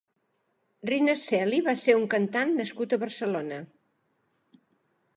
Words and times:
Rina 0.89 1.15
Celi 1.25 1.59
va 1.69 1.77
ser 1.83 1.97
un 1.99 2.07
cantant 2.15 2.57
nascut 2.63 2.99
a 2.99 3.03
Barcelona. 3.07 3.61